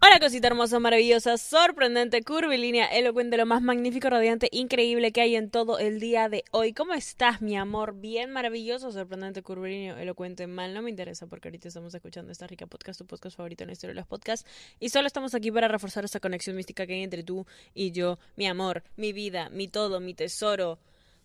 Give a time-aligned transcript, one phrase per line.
[0.00, 5.50] Hola cosita hermosa, maravillosa, sorprendente, curvilínea, elocuente, lo más magnífico, radiante, increíble que hay en
[5.50, 6.72] todo el día de hoy.
[6.72, 7.94] ¿Cómo estás, mi amor?
[7.98, 12.66] Bien maravilloso, sorprendente, curvilíneo, elocuente, mal, no me interesa porque ahorita estamos escuchando esta rica
[12.66, 14.48] podcast, tu podcast favorito en la historia de los podcasts,
[14.78, 17.44] y solo estamos aquí para reforzar esa conexión mística que hay entre tú
[17.74, 20.78] y yo, mi amor, mi vida, mi todo, mi tesoro,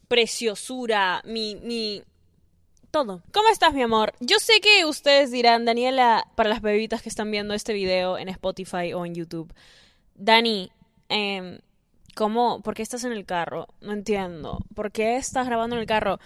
[0.08, 2.02] preciosura, mi, mi,
[2.94, 3.24] todo.
[3.34, 4.14] ¿Cómo estás, mi amor?
[4.20, 8.30] Yo sé que ustedes dirán, Daniela, para las bebitas que están viendo este video en
[8.30, 9.52] Spotify o en YouTube,
[10.14, 10.72] Dani,
[11.10, 11.60] eh,
[12.14, 12.62] ¿cómo?
[12.62, 13.68] ¿Por qué estás en el carro?
[13.82, 14.60] No entiendo.
[14.76, 16.20] ¿Por qué estás grabando en el carro?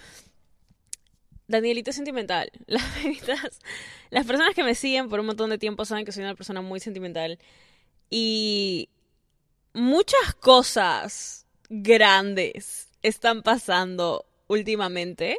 [1.46, 2.50] Danielita es sentimental.
[2.66, 3.60] Las bebitas,
[4.10, 6.60] las personas que me siguen por un montón de tiempo saben que soy una persona
[6.60, 7.38] muy sentimental.
[8.10, 8.90] Y
[9.72, 15.38] muchas cosas grandes están pasando últimamente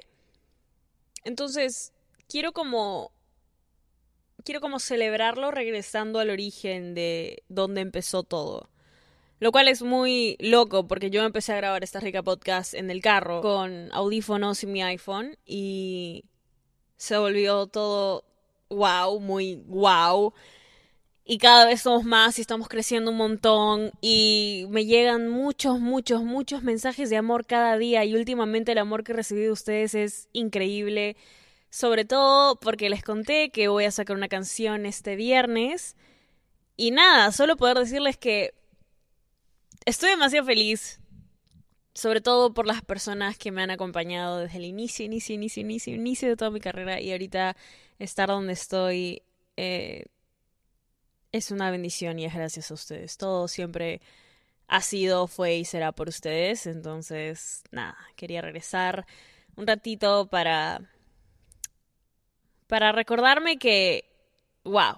[1.23, 1.93] entonces,
[2.27, 3.11] quiero como
[4.43, 8.69] quiero como celebrarlo regresando al origen de donde empezó todo.
[9.39, 13.01] Lo cual es muy loco porque yo empecé a grabar esta rica podcast en el
[13.01, 16.25] carro con audífonos y mi iPhone y
[16.97, 18.25] se volvió todo
[18.69, 20.33] wow, muy wow.
[21.31, 26.23] Y cada vez somos más y estamos creciendo un montón y me llegan muchos, muchos,
[26.23, 29.93] muchos mensajes de amor cada día y últimamente el amor que he recibido de ustedes
[29.93, 31.17] es increíble.
[31.69, 35.95] Sobre todo porque les conté que voy a sacar una canción este viernes.
[36.75, 38.55] Y nada, solo poder decirles que
[39.85, 40.99] estoy demasiado feliz.
[41.93, 45.93] Sobre todo por las personas que me han acompañado desde el inicio, inicio, inicio, inicio,
[45.93, 46.99] inicio de toda mi carrera.
[46.99, 47.55] Y ahorita
[47.99, 49.21] estar donde estoy
[49.57, 50.05] eh,
[51.31, 53.17] es una bendición y es gracias a ustedes.
[53.17, 54.01] Todo siempre
[54.67, 56.65] ha sido, fue y será por ustedes.
[56.65, 59.05] Entonces, nada, quería regresar
[59.55, 60.81] un ratito para
[62.67, 64.05] para recordarme que,
[64.63, 64.97] wow,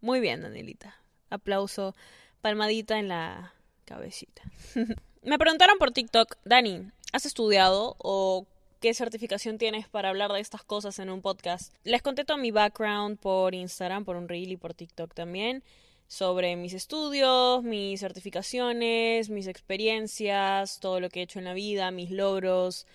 [0.00, 0.96] muy bien, Danielita.
[1.28, 1.94] Aplauso,
[2.40, 3.52] palmadita en la
[3.84, 4.42] cabecita.
[5.22, 8.46] Me preguntaron por TikTok, Dani, ¿has estudiado o
[8.80, 11.72] qué certificación tienes para hablar de estas cosas en un podcast?
[11.84, 15.62] Les conté todo mi background por Instagram, por un reel y por TikTok también
[16.08, 21.90] sobre mis estudios, mis certificaciones, mis experiencias, todo lo que he hecho en la vida,
[21.90, 22.86] mis logros,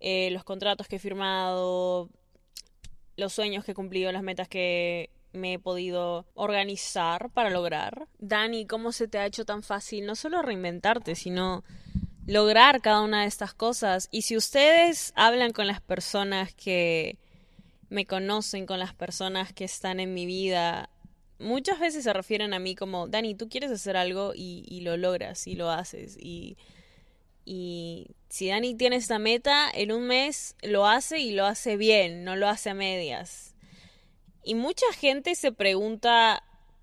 [0.00, 2.08] eh, los contratos que he firmado,
[3.16, 8.06] los sueños que he cumplido, las metas que me he podido organizar para lograr.
[8.18, 11.64] Dani, ¿cómo se te ha hecho tan fácil no solo reinventarte, sino
[12.26, 14.08] lograr cada una de estas cosas?
[14.10, 17.18] Y si ustedes hablan con las personas que
[17.88, 20.88] me conocen, con las personas que están en mi vida,
[21.38, 25.46] muchas veces se refieren a mí como, Dani, tú quieres hacer algo y, lo logras
[25.46, 26.16] y lo haces.
[26.18, 26.56] Y,
[27.44, 32.24] y si Dani tiene esta meta, en un mes lo hace y lo hace bien,
[32.24, 33.54] no lo hace a medias.
[34.42, 36.42] Y mucha gente se pregunta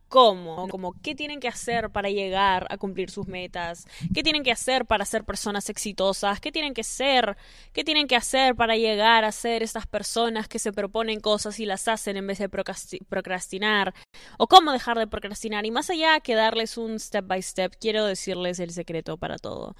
[0.09, 4.51] cómo, como qué tienen que hacer para llegar a cumplir sus metas, qué tienen que
[4.51, 7.37] hacer para ser personas exitosas, qué tienen que ser,
[7.71, 11.65] qué tienen que hacer para llegar a ser estas personas que se proponen cosas y
[11.65, 13.93] las hacen en vez de procrastinar,
[14.37, 15.65] o cómo dejar de procrastinar.
[15.65, 19.75] Y más allá que darles un step by step, quiero decirles el secreto para todo.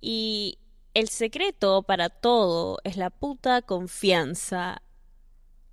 [0.00, 0.58] Y
[0.94, 4.82] el secreto para todo es la puta confianza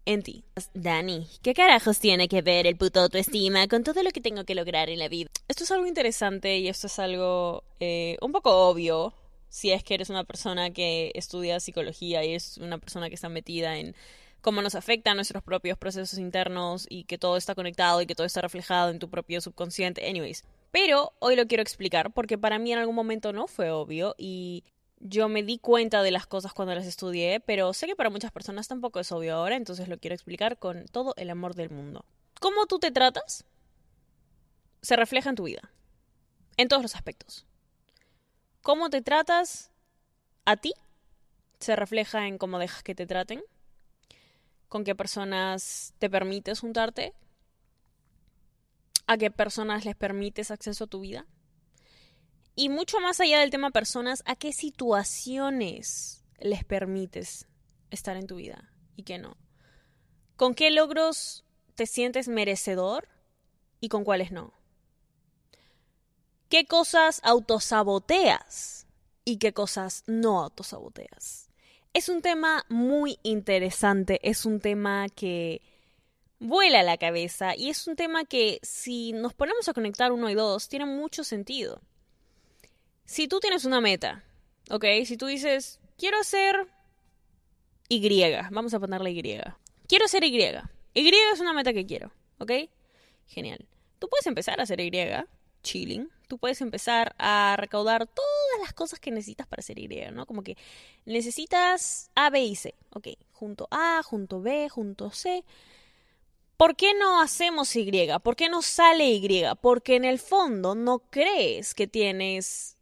[0.06, 0.44] en ti.
[0.74, 4.56] Dani, ¿qué carajos tiene que ver el puto autoestima con todo lo que tengo que
[4.56, 5.30] lograr en la vida?
[5.48, 9.14] Esto es algo interesante y esto es algo eh, un poco obvio
[9.50, 13.30] si es que eres una persona que estudia psicología y es una persona que está
[13.30, 13.96] metida en
[14.42, 18.28] cómo nos afectan nuestros propios procesos internos y que todo está conectado y que todo
[18.28, 20.08] está reflejado en tu propio subconsciente.
[20.08, 20.44] Anyways.
[20.72, 24.66] Pero hoy lo quiero explicar porque para mí en algún momento no fue obvio y
[25.00, 28.32] yo me di cuenta de las cosas cuando las estudié, pero sé que para muchas
[28.32, 32.06] personas tampoco es obvio ahora, entonces lo quiero explicar con todo el amor del mundo.
[32.40, 33.46] ¿Cómo tú te tratas?
[34.82, 35.72] Se refleja en tu vida,
[36.58, 37.46] en todos los aspectos.
[38.62, 39.72] ¿Cómo te tratas
[40.46, 40.74] a ti?
[41.60, 43.44] Se refleja en cómo dejas que te traten,
[44.70, 47.14] con qué personas te permites juntarte,
[49.08, 51.26] a qué personas les permites acceso a tu vida
[52.56, 57.48] y mucho más allá del tema personas, ¿a qué situaciones les permites
[57.92, 59.36] estar en tu vida y qué no?
[60.38, 61.44] ¿Con qué logros
[61.76, 63.10] te sientes merecedor
[63.82, 64.54] y con cuáles no?
[66.48, 68.88] ¿Qué cosas autosaboteas
[69.26, 71.50] y qué cosas no autosaboteas?
[71.94, 75.62] Es un tema muy interesante, es un tema que
[76.40, 80.36] vuela la cabeza y es un tema que si nos ponemos a conectar uno y
[80.36, 81.82] dos tiene mucho sentido
[83.06, 84.24] si tú tienes una meta,
[84.70, 84.86] ¿ok?
[85.06, 86.68] Si tú dices, quiero hacer
[87.88, 89.22] Y, vamos a ponerle Y.
[89.88, 90.38] Quiero hacer Y.
[90.94, 92.52] Y es una meta que quiero, ¿ok?
[93.28, 93.68] Genial.
[94.00, 94.92] Tú puedes empezar a hacer Y,
[95.62, 96.10] chilling.
[96.28, 100.26] Tú puedes empezar a recaudar todas las cosas que necesitas para hacer Y, ¿no?
[100.26, 100.58] Como que
[101.06, 103.10] necesitas A, B y C, ¿ok?
[103.32, 105.44] Junto A, junto B, junto C.
[106.58, 107.92] ¿Por qué no hacemos Y?
[108.24, 109.44] ¿Por qué no sale Y?
[109.62, 112.75] Porque en el fondo no crees que tienes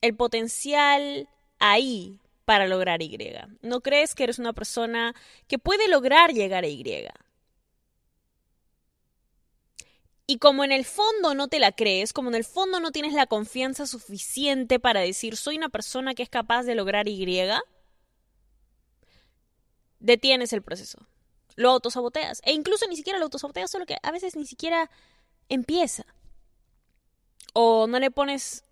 [0.00, 1.28] el potencial
[1.58, 3.18] ahí para lograr Y.
[3.62, 5.14] No crees que eres una persona
[5.48, 6.84] que puede lograr llegar a Y.
[10.28, 13.12] Y como en el fondo no te la crees, como en el fondo no tienes
[13.12, 17.38] la confianza suficiente para decir soy una persona que es capaz de lograr Y,
[20.00, 21.06] detienes el proceso.
[21.54, 22.42] Lo autosaboteas.
[22.44, 24.90] E incluso ni siquiera lo autosaboteas, solo que a veces ni siquiera
[25.48, 26.04] empieza.
[27.54, 28.65] O no le pones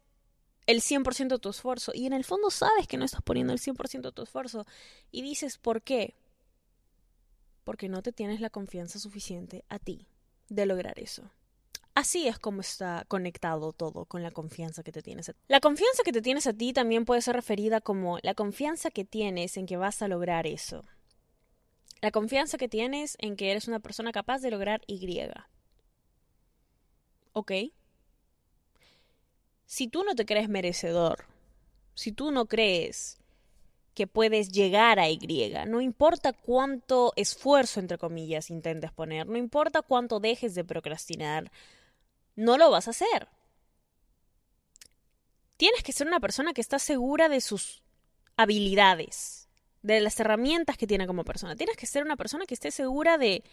[0.67, 3.59] el 100% de tu esfuerzo y en el fondo sabes que no estás poniendo el
[3.59, 4.67] 100% de tu esfuerzo
[5.11, 6.15] y dices, ¿por qué?
[7.65, 10.09] Porque no te tienes la confianza suficiente a ti
[10.49, 11.31] de lograr eso.
[11.95, 15.29] Así es como está conectado todo con la confianza que te tienes.
[15.29, 15.39] A ti.
[15.47, 19.05] La confianza que te tienes a ti también puede ser referida como la confianza que
[19.05, 20.85] tienes en que vas a lograr eso.
[22.01, 25.21] La confianza que tienes en que eres una persona capaz de lograr Y.
[27.33, 27.53] ¿Ok?
[29.67, 31.25] Si tú no te crees merecedor,
[31.95, 33.19] si tú no crees
[33.95, 35.19] que puedes llegar a Y,
[35.67, 41.51] no importa cuánto esfuerzo, entre comillas, intentes poner, no importa cuánto dejes de procrastinar,
[42.35, 43.29] no lo vas a hacer.
[45.57, 47.83] Tienes que ser una persona que está segura de sus
[48.37, 49.49] habilidades,
[49.83, 51.55] de las herramientas que tiene como persona.
[51.55, 53.45] Tienes que ser una persona que esté segura de,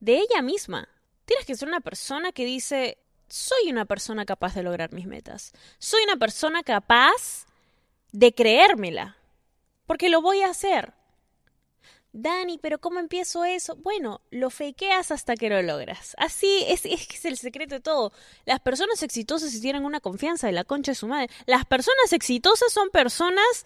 [0.00, 0.88] de ella misma.
[1.26, 2.96] Tienes que ser una persona que dice,
[3.28, 5.52] soy una persona capaz de lograr mis metas.
[5.78, 7.46] Soy una persona capaz
[8.12, 9.16] de creérmela.
[9.86, 10.94] Porque lo voy a hacer.
[12.12, 13.74] Dani, pero ¿cómo empiezo eso?
[13.76, 16.14] Bueno, lo fakeas hasta que lo logras.
[16.18, 16.84] Así es,
[17.24, 18.12] el secreto de todo.
[18.44, 21.30] Las personas exitosas tienen una confianza de la concha de su madre.
[21.46, 23.64] Las personas exitosas son personas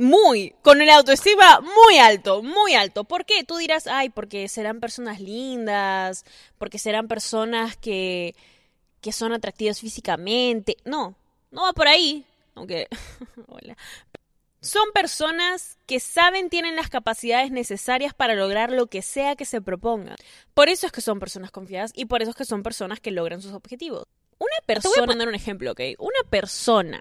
[0.00, 3.04] muy, con el autoestima muy alto, muy alto.
[3.04, 3.44] ¿Por qué?
[3.44, 6.24] Tú dirás, ay, porque serán personas lindas,
[6.58, 8.34] porque serán personas que,
[9.00, 10.76] que son atractivas físicamente.
[10.84, 11.14] No,
[11.50, 12.24] no va por ahí.
[12.54, 12.88] Aunque,
[13.46, 13.76] hola.
[14.62, 19.62] Son personas que saben tienen las capacidades necesarias para lograr lo que sea que se
[19.62, 20.16] propongan.
[20.52, 23.10] Por eso es que son personas confiadas y por eso es que son personas que
[23.10, 24.04] logran sus objetivos.
[24.38, 25.80] Una persona, te voy a poner un ejemplo, ¿ok?
[25.98, 27.00] Una persona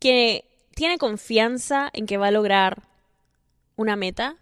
[0.00, 0.48] que
[0.78, 2.84] tiene confianza en que va a lograr
[3.74, 4.36] una meta,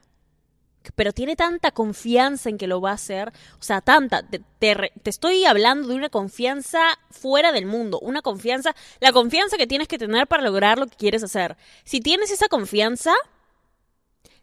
[0.95, 4.93] pero tiene tanta confianza en que lo va a hacer, o sea, tanta, te, te,
[5.07, 9.97] estoy hablando de una confianza fuera del mundo, una confianza, la confianza que tienes que
[9.97, 11.57] tener para lograr lo que quieres hacer.
[11.85, 13.15] Si tienes esa confianza,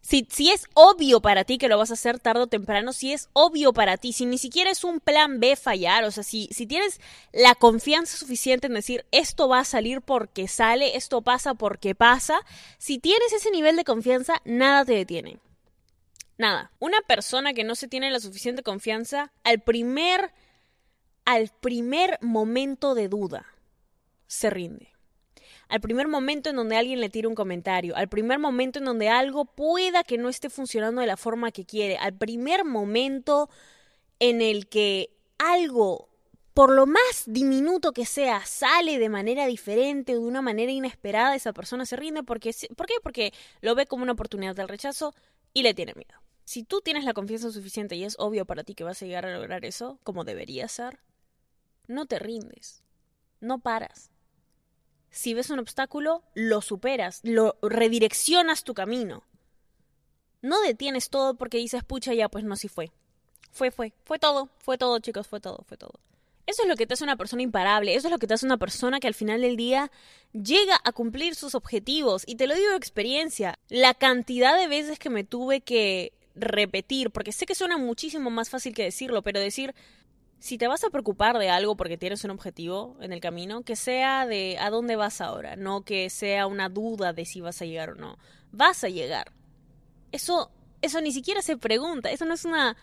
[0.04, 3.14] si, si es obvio para ti que lo vas a hacer tarde o temprano, si
[3.14, 6.46] es obvio para ti, si ni siquiera es un plan B fallar, o sea, si,
[6.52, 7.00] si tienes
[7.32, 12.38] la confianza suficiente en decir esto va a salir porque sale, esto pasa porque pasa,
[12.76, 15.38] si tienes ese nivel de confianza, nada te detiene.
[16.36, 16.70] Nada.
[16.80, 20.34] Una persona que no se tiene la suficiente confianza, al primer,
[21.24, 23.46] al primer momento de duda,
[24.26, 24.93] se rinde.
[25.74, 29.08] Al primer momento en donde alguien le tira un comentario, al primer momento en donde
[29.08, 33.50] algo pueda que no esté funcionando de la forma que quiere, al primer momento
[34.20, 36.08] en el que algo,
[36.52, 41.34] por lo más diminuto que sea, sale de manera diferente o de una manera inesperada,
[41.34, 42.94] esa persona se rinde porque, ¿por qué?
[43.02, 45.12] Porque lo ve como una oportunidad del rechazo
[45.52, 46.22] y le tiene miedo.
[46.44, 49.26] Si tú tienes la confianza suficiente y es obvio para ti que vas a llegar
[49.26, 51.00] a lograr eso, como debería ser,
[51.88, 52.84] no te rindes,
[53.40, 54.13] no paras.
[55.14, 59.22] Si ves un obstáculo, lo superas, lo redireccionas tu camino.
[60.42, 62.90] No detienes todo porque dices, pucha, ya, pues no, si fue.
[63.52, 66.00] Fue, fue, fue todo, fue todo, chicos, fue todo, fue todo.
[66.46, 68.44] Eso es lo que te hace una persona imparable, eso es lo que te hace
[68.44, 69.92] una persona que al final del día
[70.32, 72.24] llega a cumplir sus objetivos.
[72.26, 77.12] Y te lo digo de experiencia, la cantidad de veces que me tuve que repetir,
[77.12, 79.76] porque sé que suena muchísimo más fácil que decirlo, pero decir,
[80.44, 83.76] si te vas a preocupar de algo porque tienes un objetivo en el camino, que
[83.76, 87.64] sea de a dónde vas ahora, no que sea una duda de si vas a
[87.64, 88.18] llegar o no.
[88.52, 89.32] Vas a llegar.
[90.12, 90.50] Eso,
[90.82, 92.76] eso ni siquiera se pregunta, eso no es una...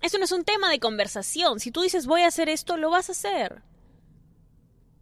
[0.00, 1.60] Eso no es un tema de conversación.
[1.60, 3.60] Si tú dices voy a hacer esto, lo vas a hacer.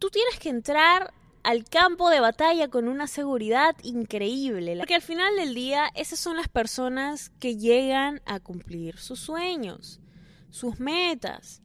[0.00, 4.76] Tú tienes que entrar al campo de batalla con una seguridad increíble.
[4.78, 10.00] Porque al final del día, esas son las personas que llegan a cumplir sus sueños,
[10.50, 11.60] sus metas.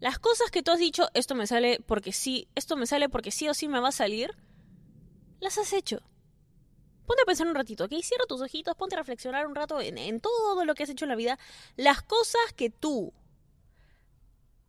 [0.00, 3.30] Las cosas que tú has dicho, esto me sale porque sí, esto me sale porque
[3.30, 4.34] sí o sí me va a salir,
[5.40, 6.02] las has hecho.
[7.06, 7.92] Ponte a pensar un ratito, ¿ok?
[8.02, 11.04] Cierra tus ojitos, ponte a reflexionar un rato en, en todo lo que has hecho
[11.04, 11.38] en la vida.
[11.76, 13.12] Las cosas que tú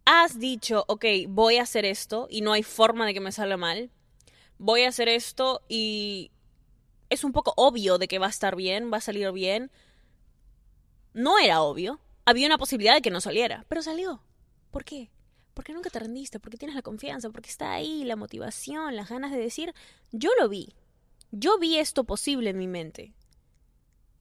[0.05, 3.57] has dicho, ok, voy a hacer esto y no hay forma de que me salga
[3.57, 3.91] mal,
[4.57, 6.31] voy a hacer esto y
[7.09, 9.71] es un poco obvio de que va a estar bien, va a salir bien.
[11.13, 11.99] No era obvio.
[12.25, 14.21] Había una posibilidad de que no saliera, pero salió.
[14.71, 15.09] ¿Por qué?
[15.59, 19.29] Porque nunca te rendiste, porque tienes la confianza, porque está ahí la motivación, las ganas
[19.33, 19.73] de decir,
[20.13, 20.73] yo lo vi.
[21.31, 23.11] Yo vi esto posible en mi mente.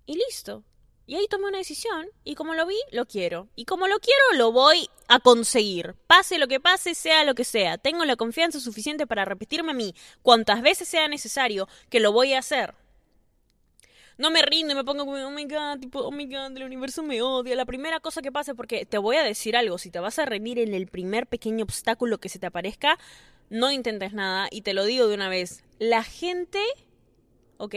[0.04, 0.64] Y listo.
[1.06, 3.46] Y ahí tomé una decisión y como lo vi, lo quiero.
[3.54, 5.94] Y como lo quiero, lo voy a conseguir.
[6.08, 7.78] Pase lo que pase, sea lo que sea.
[7.78, 12.32] Tengo la confianza suficiente para repetirme a mí cuantas veces sea necesario que lo voy
[12.32, 12.74] a hacer.
[14.18, 16.64] No me rindo y me pongo como, oh my god, tipo, oh my god, el
[16.64, 17.54] universo me odia.
[17.54, 20.24] La primera cosa que pase, porque te voy a decir algo, si te vas a
[20.24, 22.98] rendir en el primer pequeño obstáculo que se te aparezca,
[23.48, 24.48] no intentes nada.
[24.50, 26.60] Y te lo digo de una vez, la gente,
[27.58, 27.74] ¿ok?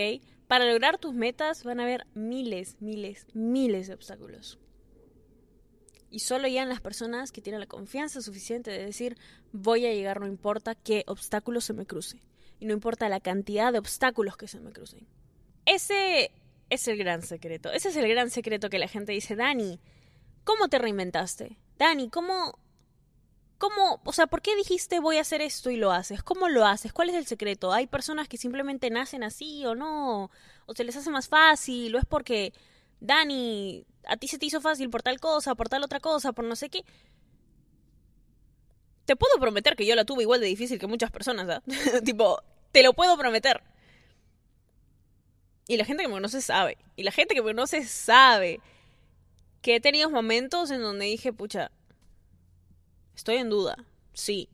[0.47, 4.57] Para lograr tus metas van a haber miles, miles, miles de obstáculos.
[6.09, 9.15] Y solo llegan las personas que tienen la confianza suficiente de decir,
[9.53, 12.21] voy a llegar no importa qué obstáculos se me cruce.
[12.59, 15.07] Y no importa la cantidad de obstáculos que se me crucen.
[15.65, 16.31] Ese
[16.69, 17.71] es el gran secreto.
[17.71, 19.79] Ese es el gran secreto que la gente dice, Dani,
[20.43, 21.57] ¿cómo te reinventaste?
[21.77, 22.57] Dani, ¿cómo,
[23.61, 26.23] ¿Cómo, o sea, por qué dijiste voy a hacer esto y lo haces?
[26.23, 26.93] ¿Cómo lo haces?
[26.93, 27.71] ¿Cuál es el secreto?
[27.71, 30.31] ¿Hay personas que simplemente nacen así o no?
[30.65, 31.95] ¿O se les hace más fácil?
[31.95, 32.53] ¿O es porque,
[32.99, 36.43] Dani, a ti se te hizo fácil por tal cosa, por tal otra cosa, por
[36.43, 36.83] no sé qué?
[39.05, 41.61] Te puedo prometer que yo la tuve igual de difícil que muchas personas, ¿ah?
[42.03, 42.41] tipo,
[42.71, 43.61] te lo puedo prometer.
[45.67, 46.77] Y la gente que me conoce sabe.
[46.95, 48.59] Y la gente que me conoce sabe
[49.61, 51.71] que he tenido momentos en donde dije, pucha,
[53.15, 54.49] Estoy en duda, sí.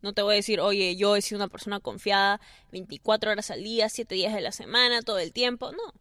[0.00, 2.40] No te voy a decir, oye, yo he sido una persona confiada
[2.70, 5.72] 24 horas al día, 7 días de la semana, todo el tiempo.
[5.72, 5.94] No,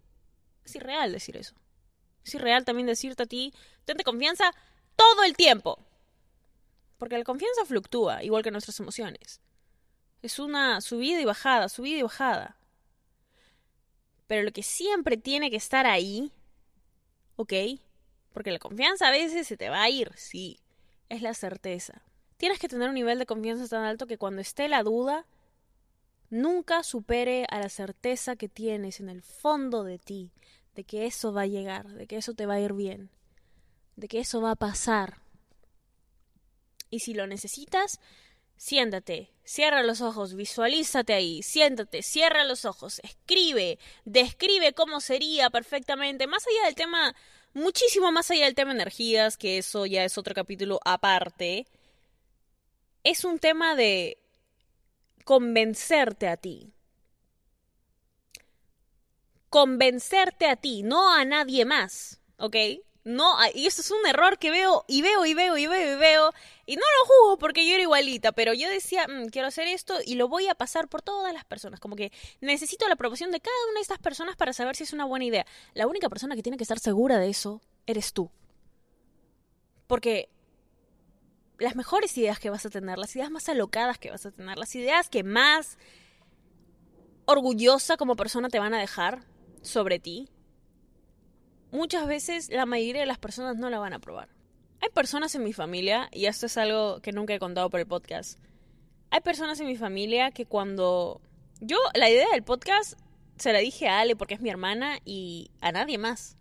[0.63, 1.55] es irreal decir eso.
[2.23, 3.53] Es irreal también decirte a ti,
[3.85, 4.53] tente confianza
[4.95, 5.79] todo el tiempo.
[6.99, 9.41] Porque la confianza fluctúa, igual que nuestras emociones.
[10.21, 12.57] Es una subida y bajada, subida y bajada.
[14.31, 16.31] Pero lo que siempre tiene que estar ahí,
[17.35, 17.51] ¿ok?
[18.31, 20.57] Porque la confianza a veces se te va a ir, sí
[21.09, 22.01] es la certeza.
[22.37, 25.25] Tienes que tener un nivel de confianza tan alto que cuando esté la duda,
[26.29, 30.31] nunca supere a la certeza que tienes en el fondo de ti
[30.75, 33.09] de que eso va a llegar, de que eso te va a ir bien,
[33.97, 35.17] de que eso va a pasar.
[36.89, 37.99] Y si lo necesitas,
[38.61, 46.27] siéntate, cierra los ojos, visualízate ahí, siéntate, cierra los ojos, escribe, describe cómo sería perfectamente,
[46.27, 47.15] más allá del tema,
[47.55, 51.65] muchísimo más allá del tema energías, que eso ya es otro capítulo aparte,
[53.03, 54.19] es un tema de
[55.25, 56.71] convencerte a ti.
[59.49, 62.55] Convencerte a ti, no a nadie más, ¿ok?
[63.03, 65.97] No, y eso es un error que veo y veo y veo y veo y
[65.97, 66.31] veo.
[66.67, 69.95] Y no lo juzgo porque yo era igualita, pero yo decía, mm, quiero hacer esto
[70.05, 71.79] y lo voy a pasar por todas las personas.
[71.79, 74.93] Como que necesito la aprobación de cada una de estas personas para saber si es
[74.93, 75.47] una buena idea.
[75.73, 78.29] La única persona que tiene que estar segura de eso eres tú.
[79.87, 80.29] Porque
[81.57, 84.59] las mejores ideas que vas a tener, las ideas más alocadas que vas a tener,
[84.59, 85.79] las ideas que más
[87.25, 89.25] orgullosa como persona te van a dejar
[89.61, 90.29] sobre ti,
[91.71, 94.29] muchas veces la mayoría de las personas no la van a probar.
[94.81, 97.87] Hay personas en mi familia, y esto es algo que nunca he contado por el
[97.87, 98.39] podcast,
[99.11, 101.21] hay personas en mi familia que cuando
[101.59, 102.97] yo la idea del podcast
[103.37, 106.37] se la dije a Ale porque es mi hermana y a nadie más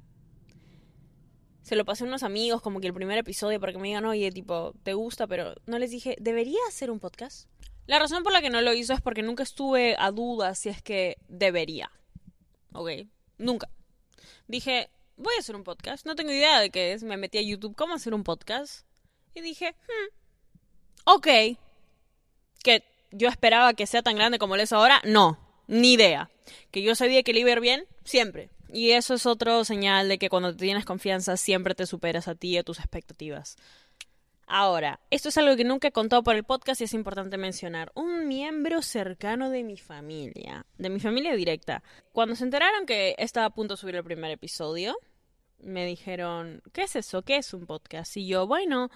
[1.62, 4.04] se lo pasé a unos amigos como que el primer episodio para que me digan,
[4.04, 7.48] oye, tipo, te gusta, pero no les dije, ¿debería hacer un podcast?
[7.86, 10.68] La razón por la que no lo hizo es porque nunca estuve a duda si
[10.68, 11.90] es que debería.
[12.72, 12.90] ¿Ok?
[13.38, 13.68] Nunca.
[14.46, 16.06] Dije, voy a hacer un podcast.
[16.06, 17.02] No tengo idea de qué es.
[17.02, 18.86] Me metí a YouTube, ¿cómo hacer un podcast?
[19.34, 20.14] Y dije, hmm,
[21.04, 21.26] ok.
[22.62, 25.38] Que yo esperaba que sea tan grande como lo es ahora, no.
[25.66, 26.30] Ni idea.
[26.70, 28.50] Que yo sabía que le iba a ir bien, siempre.
[28.72, 32.50] Y eso es otro señal de que cuando tienes confianza siempre te superas a ti
[32.50, 33.56] y a tus expectativas.
[34.52, 37.92] Ahora, esto es algo que nunca he contado por el podcast y es importante mencionar.
[37.94, 43.46] Un miembro cercano de mi familia, de mi familia directa, cuando se enteraron que estaba
[43.46, 44.96] a punto de subir el primer episodio,
[45.60, 47.22] me dijeron, ¿qué es eso?
[47.22, 48.16] ¿Qué es un podcast?
[48.16, 48.90] Y yo, bueno,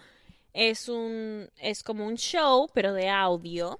[0.55, 3.79] es un, es como un show, pero de audio,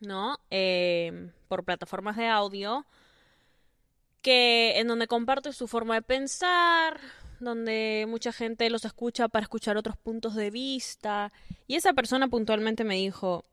[0.00, 0.38] ¿no?
[0.50, 2.86] Eh, por plataformas de audio
[4.22, 6.98] que en donde comparte su forma de pensar,
[7.44, 11.32] donde mucha gente los escucha para escuchar otros puntos de vista.
[11.66, 13.44] Y esa persona puntualmente me dijo,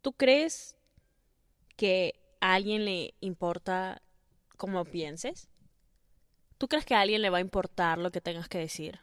[0.00, 0.76] ¿tú crees
[1.76, 4.02] que a alguien le importa
[4.56, 5.48] cómo pienses?
[6.58, 9.00] ¿Tú crees que a alguien le va a importar lo que tengas que decir?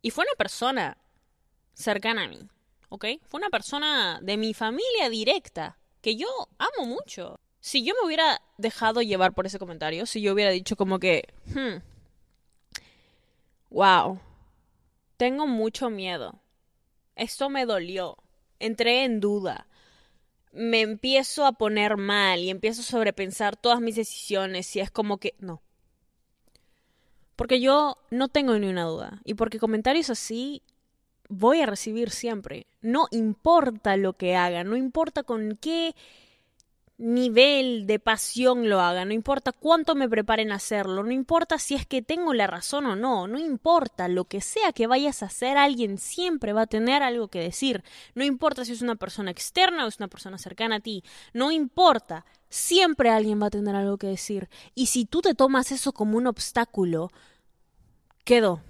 [0.00, 0.98] Y fue una persona
[1.72, 2.48] cercana a mí,
[2.90, 3.06] ¿ok?
[3.26, 7.40] Fue una persona de mi familia directa que yo amo mucho.
[7.64, 11.32] Si yo me hubiera dejado llevar por ese comentario, si yo hubiera dicho como que,
[11.46, 11.80] hmm,
[13.70, 14.20] wow,
[15.16, 16.42] tengo mucho miedo,
[17.16, 18.18] esto me dolió,
[18.58, 19.66] entré en duda,
[20.52, 25.16] me empiezo a poner mal y empiezo a sobrepensar todas mis decisiones y es como
[25.16, 25.62] que, no.
[27.34, 29.22] Porque yo no tengo ni una duda.
[29.24, 30.62] Y porque comentarios así
[31.30, 32.66] voy a recibir siempre.
[32.82, 35.94] No importa lo que haga, no importa con qué
[36.96, 41.74] nivel de pasión lo haga, no importa cuánto me preparen a hacerlo, no importa si
[41.74, 44.06] es que tengo la razón o no, no importa.
[44.08, 47.82] Lo que sea que vayas a hacer, alguien siempre va a tener algo que decir,
[48.14, 51.02] no importa si es una persona externa o es una persona cercana a ti,
[51.32, 55.72] no importa, siempre alguien va a tener algo que decir, y si tú te tomas
[55.72, 57.10] eso como un obstáculo,
[58.24, 58.62] quedó.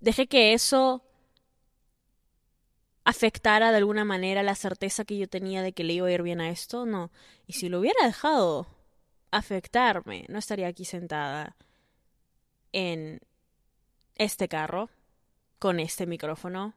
[0.00, 1.02] Dejé que eso
[3.08, 6.20] afectara de alguna manera la certeza que yo tenía de que le iba a ir
[6.22, 7.10] bien a esto, no.
[7.46, 8.66] Y si lo hubiera dejado
[9.30, 11.56] afectarme, no estaría aquí sentada
[12.72, 13.20] en
[14.14, 14.90] este carro,
[15.58, 16.74] con este micrófono,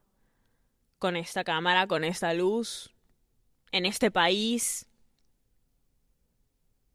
[0.98, 2.94] con esta cámara, con esta luz,
[3.70, 4.86] en este país,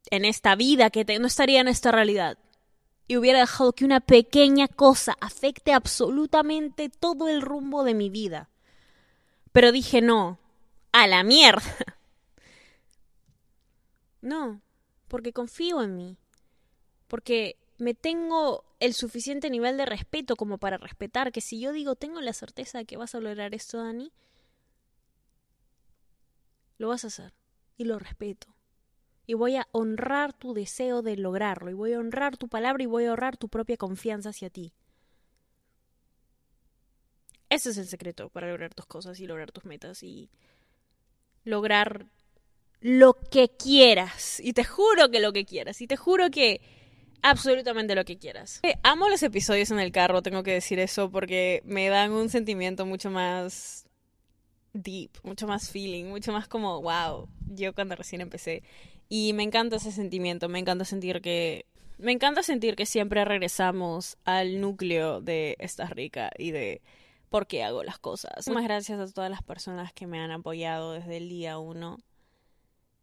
[0.10, 2.40] en esta vida que no estaría en esta realidad
[3.08, 8.50] y hubiera dejado que una pequeña cosa afecte absolutamente todo el rumbo de mi vida.
[9.58, 10.38] Pero dije no,
[10.92, 11.64] a la mierda.
[14.22, 14.62] No,
[15.08, 16.18] porque confío en mí,
[17.08, 21.96] porque me tengo el suficiente nivel de respeto como para respetar que si yo digo
[21.96, 24.12] tengo la certeza de que vas a lograr esto, Dani,
[26.78, 27.34] lo vas a hacer
[27.78, 28.48] y lo respeto
[29.26, 32.88] y voy a honrar tu deseo de lograrlo, y voy a honrar tu palabra y
[32.88, 34.74] voy a honrar tu propia confianza hacia ti.
[37.50, 40.30] Ese es el secreto para lograr tus cosas y lograr tus metas y
[41.44, 42.08] lograr
[42.82, 44.40] lo que quieras.
[44.40, 45.82] Y te juro que lo que quieras.
[45.82, 46.62] Y te juro que
[47.22, 48.60] absolutamente lo que quieras.
[48.64, 52.30] Eh, amo los episodios en el carro, tengo que decir eso, porque me dan un
[52.30, 53.86] sentimiento mucho más
[54.74, 58.64] deep, mucho más feeling, mucho más como, wow, yo cuando recién empecé.
[59.10, 61.66] Y me encanta ese sentimiento, me encanta sentir que...
[61.98, 66.84] Me encanta sentir que siempre regresamos al núcleo de Estás Rica y de
[67.30, 68.48] por qué hago las cosas.
[68.48, 71.98] Muchas gracias a todas las personas que me han apoyado desde el día uno.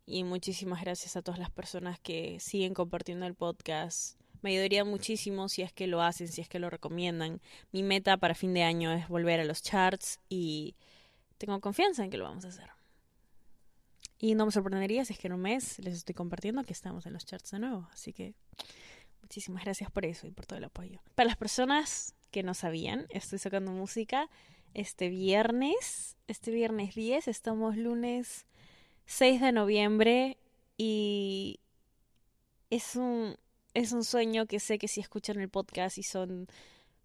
[0.07, 4.19] Y muchísimas gracias a todas las personas que siguen compartiendo el podcast.
[4.43, 7.41] Me ayudaría muchísimo si es que lo hacen, si es que lo recomiendan.
[7.73, 10.77] Mi meta para fin de año es volver a los charts y
[11.39, 12.69] tengo confianza en que lo vamos a hacer.
[14.19, 17.07] Y no me sorprendería si es que en un mes les estoy compartiendo que estamos
[17.07, 17.89] en los charts de nuevo.
[17.93, 18.35] Así que
[19.23, 21.01] muchísimas gracias por eso y por todo el apoyo.
[21.15, 24.29] Para las personas que no sabían, estoy sacando música
[24.75, 26.17] este viernes.
[26.27, 28.45] Este viernes 10, estamos lunes
[29.07, 30.37] 6 de noviembre
[30.77, 31.61] y
[32.71, 33.37] es un,
[33.73, 36.49] es un sueño que sé que si escuchan el podcast y son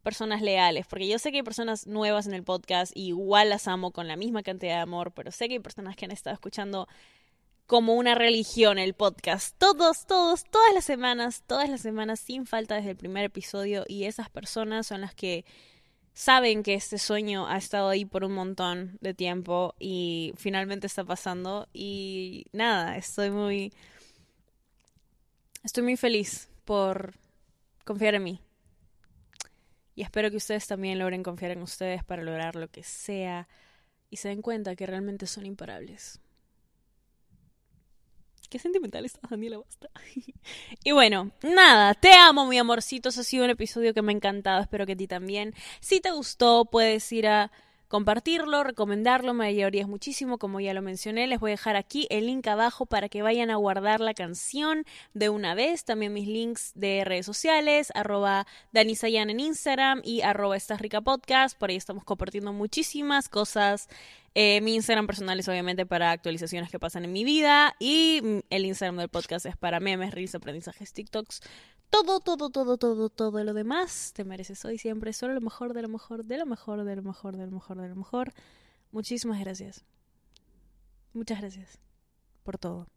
[0.01, 3.67] personas leales, porque yo sé que hay personas nuevas en el podcast y igual las
[3.67, 6.33] amo con la misma cantidad de amor, pero sé que hay personas que han estado
[6.33, 6.87] escuchando
[7.69, 9.55] como una religión el podcast.
[9.59, 13.85] Todos, todos, todas las semanas, todas las semanas, sin falta desde el primer episodio.
[13.87, 15.45] Y esas personas son las que
[16.13, 21.03] saben que este sueño ha estado ahí por un montón de tiempo y finalmente está
[21.03, 21.69] pasando.
[21.71, 23.71] Y nada, estoy muy...
[25.63, 27.13] Estoy muy feliz por
[27.85, 28.41] confiar en mí.
[29.93, 33.47] Y espero que ustedes también logren confiar en ustedes para lograr lo que sea
[34.09, 36.19] y se den cuenta que realmente son imparables.
[38.49, 39.89] Qué sentimental está Daniela Basta.
[40.83, 43.09] y bueno, nada, te amo, mi amorcito.
[43.09, 44.61] Eso ha sido un episodio que me ha encantado.
[44.61, 45.53] Espero que a ti también.
[45.79, 47.51] Si te gustó, puedes ir a
[47.89, 52.27] compartirlo, recomendarlo, me ayudarías muchísimo, como ya lo mencioné, les voy a dejar aquí el
[52.27, 56.71] link abajo para que vayan a guardar la canción de una vez, también mis links
[56.75, 62.03] de redes sociales, arroba Danisayan en Instagram y arroba Estás Rica Podcast, por ahí estamos
[62.03, 63.89] compartiendo muchísimas cosas,
[64.35, 68.65] eh, mi Instagram personal es obviamente para actualizaciones que pasan en mi vida y el
[68.65, 71.41] Instagram del podcast es para memes, reels, aprendizajes, TikToks,
[71.89, 75.81] todo, todo, todo, todo, todo lo demás te mereces hoy siempre solo lo mejor, de
[75.81, 78.33] lo mejor, de lo mejor, de lo mejor, de lo mejor, de lo mejor.
[78.91, 79.83] Muchísimas gracias.
[81.13, 81.79] Muchas gracias
[82.43, 82.87] por todo.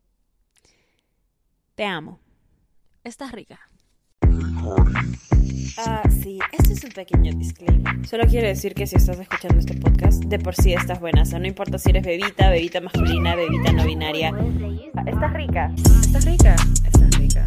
[1.75, 2.21] Te amo.
[3.05, 3.61] Estás rica.
[5.79, 8.07] Ah, sí, este es un pequeño disclaimer.
[8.07, 11.23] Solo quiero decir que si estás escuchando este podcast, de por sí estás buena.
[11.23, 14.33] O sea, no importa si eres bebita, bebita masculina, bebita no binaria.
[15.07, 15.73] Estás rica.
[15.77, 16.57] Estás rica.
[16.85, 17.47] Estás rica.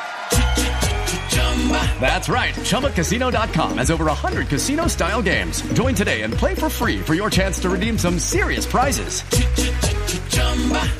[2.01, 2.55] That's right.
[2.55, 5.61] ChumbaCasino.com has over 100 casino style games.
[5.73, 9.21] Join today and play for free for your chance to redeem some serious prizes.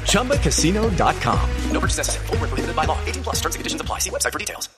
[0.05, 1.49] ChumbaCasino.com.
[1.71, 2.27] No purchase necessary.
[2.27, 2.97] Full prohibited by law.
[3.05, 3.99] 18 plus terms and conditions apply.
[3.99, 4.69] See website for details.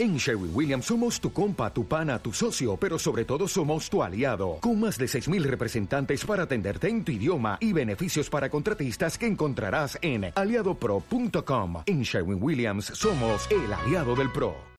[0.00, 4.02] En Sherwin Williams somos tu compa, tu pana, tu socio, pero sobre todo somos tu
[4.02, 9.18] aliado, con más de 6.000 representantes para atenderte en tu idioma y beneficios para contratistas
[9.18, 11.82] que encontrarás en aliadopro.com.
[11.84, 14.69] En Sherwin Williams somos el aliado del PRO.